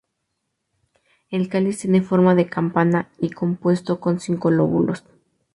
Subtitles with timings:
[1.29, 5.03] El cáliz tiene forma de campana y compuesto con cinco lóbulos.